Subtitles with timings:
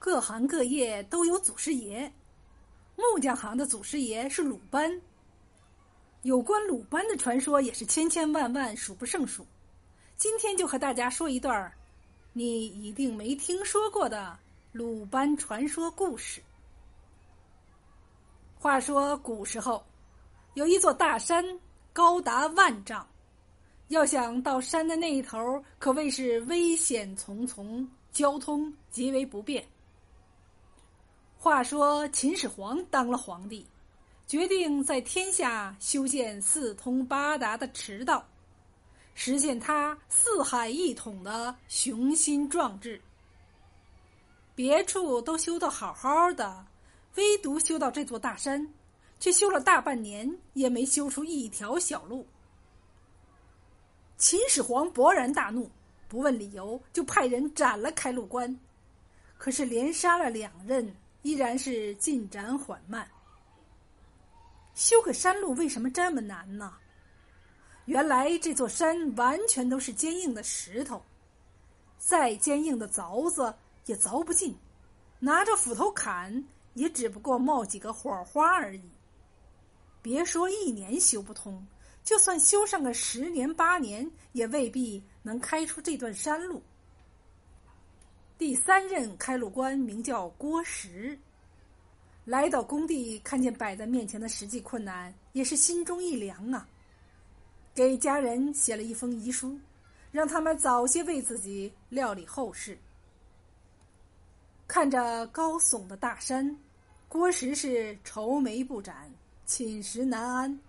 [0.00, 2.10] 各行各业都有祖师爷，
[2.96, 4.98] 木匠行的祖师爷是鲁班。
[6.22, 9.46] 有关鲁班的传说也是千千万万，数不胜数。
[10.16, 11.70] 今天就和大家说一段儿
[12.32, 14.38] 你一定没听说过的
[14.72, 16.42] 鲁班传说故事。
[18.58, 19.84] 话说古时候，
[20.54, 21.44] 有一座大山，
[21.92, 23.06] 高达万丈，
[23.88, 29.62] 要想到山的那一头，可谓是危险重重，交通极为不便。
[31.42, 33.66] 话说秦始皇当了皇帝。
[34.26, 38.28] 决定在天下修建四通八达的驰道，
[39.14, 43.00] 实现他四海一统的雄心壮志。
[44.54, 46.66] 别处都修得好好的，
[47.14, 48.68] 唯独修到这座大山，
[49.18, 52.26] 却修了大半年也没修出一条小路。
[54.18, 55.70] 秦始皇勃然大怒，
[56.06, 58.60] 不问理由就派人斩了开路官，
[59.38, 63.08] 可是连杀了两任，依然是进展缓慢。
[64.74, 66.74] 修个山路为什么这么难呢？
[67.86, 71.02] 原来这座山完全都是坚硬的石头，
[71.98, 73.52] 再坚硬的凿子
[73.86, 74.56] 也凿不进，
[75.18, 78.90] 拿着斧头砍也只不过冒几个火花而已。
[80.00, 81.66] 别说一年修不通，
[82.04, 86.62] 就算修上个十年八年，也未必能开出这段山路。
[88.40, 91.16] 第三任开路官名叫郭石。
[92.24, 96.66] 来到工地，看见摆在面前的实际困难，也是心中一凉啊。
[97.74, 99.60] 给家人写了一封遗书，
[100.10, 102.78] 让他们早些为自己料理后事。
[104.66, 106.56] 看着高耸的大山，
[107.10, 109.12] 郭石是愁眉不展，
[109.44, 110.60] 寝食难安，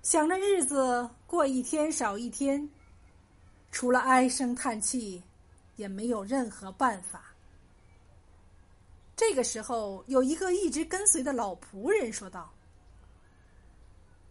[0.00, 2.66] 想着日子过一天少一天，
[3.70, 5.22] 除了唉声叹气，
[5.76, 7.24] 也没有任何办法。
[9.14, 12.52] 这个时候，有一个一直跟随的老仆人说道：“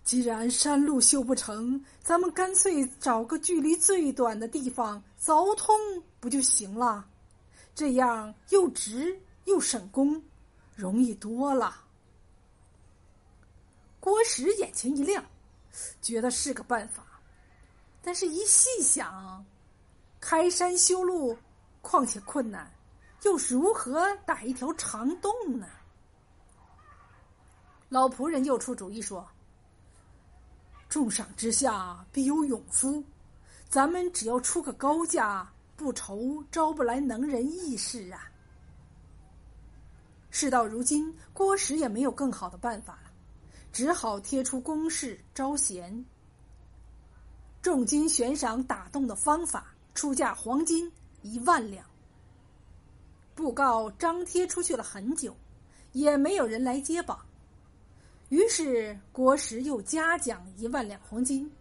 [0.04, 5.76] 既然山路修不成，咱们干脆找个距离最短的地方凿通，
[6.20, 7.08] 不就行了？
[7.74, 10.22] 这样又直又省工，
[10.76, 11.86] 容易多了。”
[14.02, 15.24] 郭石眼前一亮，
[16.02, 17.06] 觉得是个办法，
[18.02, 19.46] 但是一细想，
[20.32, 21.38] 开山修路
[21.82, 22.72] 况且困难。
[23.24, 25.68] 又是如何打一条长洞呢？
[27.90, 29.28] 老仆人又出主意说
[30.88, 33.04] ：“重赏之下必有勇夫，
[33.68, 38.32] 咱们只要出个高价，不愁招不来能人异士啊。”
[40.32, 43.12] 事到如今，郭石也没有更好的办法了，
[43.74, 46.06] 只好贴出公示招贤，
[47.62, 50.92] 重金悬赏打洞的方法，出价黄金
[51.22, 51.86] 一万两。
[53.34, 55.36] 布告张贴出去了很久，
[55.94, 57.20] 也没有人来接榜。
[58.30, 61.52] 于是郭石又嘉奖一万两黄金。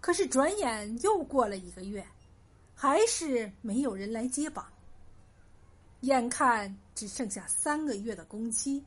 [0.00, 2.04] 可是转眼又过了一个月，
[2.74, 4.66] 还是没有人来接榜。
[6.00, 8.84] 眼看只剩下三个月的工期，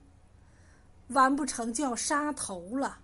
[1.08, 3.00] 完不成就要杀头了。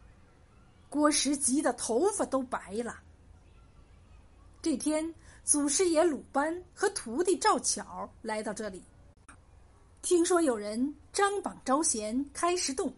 [0.90, 3.00] 郭石急得头发都白了。
[4.62, 8.82] 这天，祖师爷鲁班和徒弟赵巧来到这里。
[10.02, 12.94] 听说有人张榜招贤开石洞，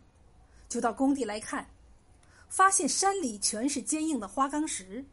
[0.67, 1.67] 就到工地来看，
[2.49, 5.03] 发现山里全是坚硬的花岗石。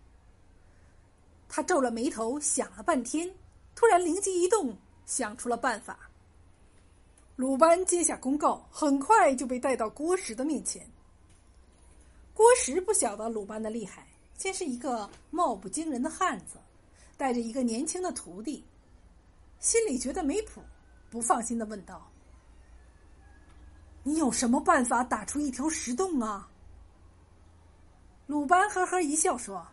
[1.48, 3.32] 他皱了眉头，想了半天，
[3.74, 4.76] 突然灵机一动，
[5.06, 6.10] 想出了办法。
[7.36, 10.86] 鲁班接下公告，很快就被带到郭石的面前。
[12.34, 16.58] 郭石不晓得鲁班的厉害，先是一个貌不惊人的汉子，
[17.20, 18.64] 带着一个年轻的徒弟，
[19.58, 20.62] 心里觉得没谱。
[21.10, 22.10] 不放心的问道
[24.02, 26.48] ：“你有什么办法打出一条石洞啊？”
[28.26, 29.66] 鲁班呵呵一笑说：“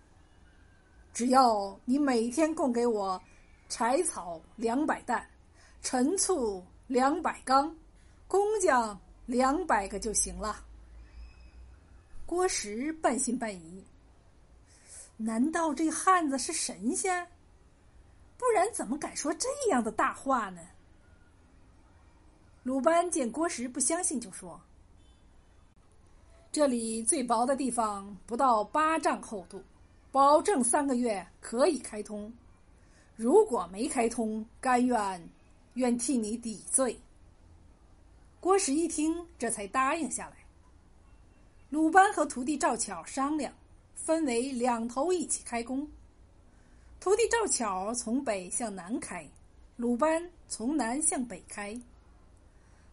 [1.14, 3.22] 只要你每天供给我
[3.70, 5.26] 柴草两百担，
[5.82, 7.74] 陈醋两百缸，
[8.28, 10.66] 工匠两百个就行了。”
[12.28, 13.82] 郭石半信半疑
[15.16, 17.26] ：“难道这汉子是神仙？
[18.38, 20.62] 不然怎么敢说这样的大话呢？”
[22.64, 24.60] 鲁班见郭石不相信，就说
[26.52, 29.64] ：“这里最薄的地方不到八丈厚度，
[30.12, 32.32] 保证三个月可以开通。
[33.16, 35.30] 如果没开通，甘愿
[35.76, 37.00] 愿替你抵罪。”
[38.40, 40.38] 郭石一听，这才答应下来。
[41.70, 43.54] 鲁班和徒弟赵巧商量，
[43.96, 45.90] 分为两头一起开工。
[47.08, 49.26] 徒弟赵巧从北向南开，
[49.78, 51.80] 鲁班从南向北开。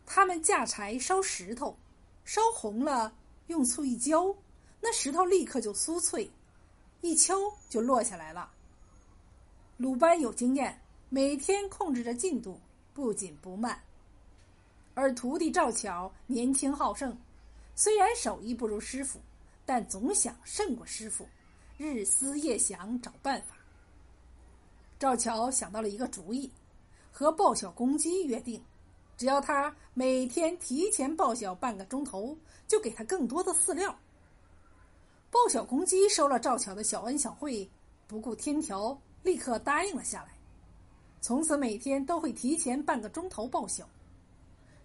[0.06, 1.76] 他们架柴烧石头，
[2.25, 3.12] 烧红了，
[3.49, 4.32] 用醋一浇，
[4.81, 6.31] 那石头立刻就酥脆，
[7.00, 7.34] 一敲
[7.69, 8.49] 就落下来了。
[9.78, 12.60] 鲁班有经验，每天控制着进度，
[12.93, 13.82] 不紧不慢。
[14.94, 17.19] 而徒弟赵巧年轻好胜，
[17.75, 19.19] 虽然手艺不如师傅，
[19.67, 21.26] 但总想胜过师傅，
[21.76, 23.56] 日思夜想找办法。
[24.99, 26.50] 赵巧想到了一个主意，
[27.11, 28.62] 和报晓公鸡约定，
[29.17, 32.37] 只要他每天提前报晓半个钟头，
[32.67, 33.94] 就给他更多的饲料。
[35.31, 37.69] 报晓公鸡收了赵巧的小恩小惠，
[38.06, 40.29] 不顾天条，立刻答应了下来。
[41.20, 43.88] 从此每天都会提前半个钟头报晓。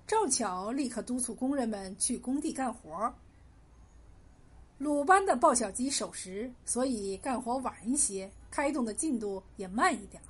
[0.07, 3.13] 赵巧立刻督促工人们去工地干活。
[4.79, 10.23] 鲁班的报晓鸡守时，所以干活晚一些，开动的进度也慢一点。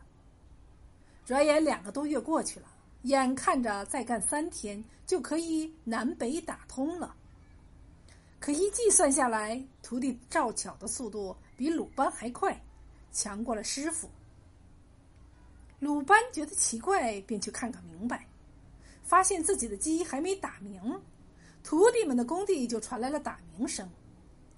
[1.23, 2.65] 转眼两个多月过去了，
[3.03, 7.15] 眼看着再干三天就可以南北打通了。
[8.39, 12.59] 可一计算下来，徒弟赵巧的速度比鲁班还快，
[13.11, 14.09] 强过了师傅。
[15.77, 18.25] 鲁班觉得奇怪，便去看个明白。
[19.03, 20.99] 发现自己的鸡还没打鸣，
[21.63, 23.87] 徒弟们的工地就传来了打鸣声，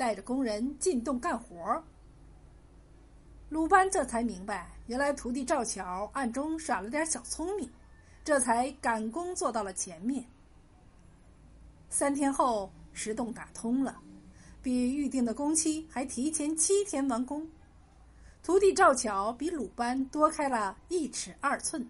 [0.01, 1.83] 带着工人进洞干活。
[3.49, 7.69] 鲁班这才明白，原来徒弟赵巧暗中耍了点小聪明，
[8.23, 10.25] 这才赶工做到了前面。
[11.91, 14.01] 三天后，石洞打通了，
[14.59, 17.47] 比预定的工期还提前七天完工。
[18.41, 21.87] 徒弟赵巧比鲁班多开了一尺二寸。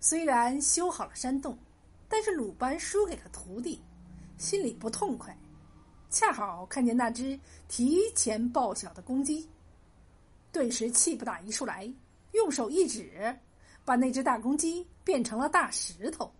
[0.00, 1.56] 虽然修好了山洞，
[2.08, 3.80] 但是鲁班输给了徒弟，
[4.36, 5.32] 心里不痛快。
[6.10, 9.48] 恰好看见那只提前报晓的公鸡，
[10.50, 11.88] 顿时气不打一处来，
[12.32, 13.34] 用手一指，
[13.84, 16.30] 把那只大公鸡变成了大石头，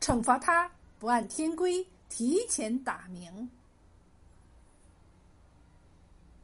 [0.00, 3.48] 惩罚它不按天规提前打鸣。